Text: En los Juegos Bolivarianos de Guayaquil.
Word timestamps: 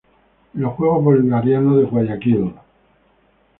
En 0.55 0.61
los 0.61 0.73
Juegos 0.73 1.03
Bolivarianos 1.03 1.77
de 1.77 1.83
Guayaquil. 1.83 2.55